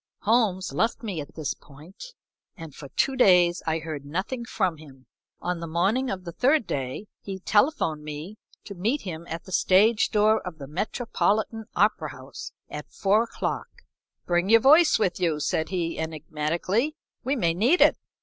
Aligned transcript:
Holmes 0.21 0.73
left 0.73 1.03
me 1.03 1.21
at 1.21 1.35
this 1.35 1.53
point, 1.53 2.15
and 2.57 2.73
for 2.73 2.89
two 2.89 3.15
days 3.15 3.61
I 3.67 3.77
heard 3.77 4.03
nothing 4.03 4.45
from 4.45 4.77
him. 4.77 5.05
On 5.41 5.59
the 5.59 5.67
morning 5.67 6.09
of 6.09 6.23
the 6.23 6.31
third 6.31 6.65
day 6.65 7.05
he 7.21 7.37
telephoned 7.37 8.03
me 8.03 8.39
to 8.63 8.73
meet 8.73 9.03
him 9.03 9.27
at 9.29 9.43
the 9.43 9.51
stage 9.51 10.09
door 10.09 10.41
of 10.41 10.57
the 10.57 10.65
Metropolitan 10.65 11.65
Opera 11.75 12.13
House 12.13 12.51
at 12.67 12.91
four 12.91 13.21
o'clock. 13.25 13.67
"Bring 14.25 14.49
your 14.49 14.61
voice 14.61 14.97
with 14.97 15.19
you," 15.19 15.39
said 15.39 15.69
he, 15.69 15.99
enigmatically, 15.99 16.95
"we 17.23 17.35
may 17.35 17.53
need 17.53 17.79
it." 17.79 17.99